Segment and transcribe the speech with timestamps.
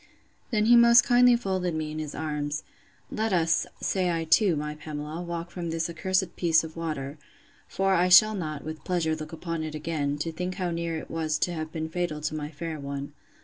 [0.49, 2.63] Then he most kindly folded me in his arms:
[3.11, 7.19] Let us, say I too, my Pamela, walk from this accursed piece of water;
[7.67, 11.11] for I shall not, with pleasure, look upon it again, to think how near it
[11.11, 13.13] was to have been fatal to my fair one.